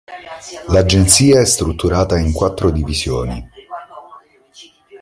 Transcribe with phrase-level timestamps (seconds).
[0.69, 3.47] L'agenzia è strutturata in quattro divisioni.